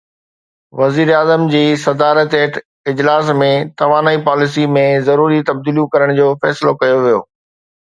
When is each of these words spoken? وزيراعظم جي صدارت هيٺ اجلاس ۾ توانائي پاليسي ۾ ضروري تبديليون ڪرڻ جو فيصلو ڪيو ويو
وزيراعظم 0.79 1.43
جي 1.55 1.61
صدارت 1.81 2.31
هيٺ 2.39 2.57
اجلاس 2.93 3.29
۾ 3.43 3.51
توانائي 3.83 4.21
پاليسي 4.31 4.67
۾ 4.81 4.87
ضروري 5.11 5.39
تبديليون 5.53 5.93
ڪرڻ 5.95 6.17
جو 6.23 6.33
فيصلو 6.43 6.77
ڪيو 6.83 7.01
ويو 7.07 7.25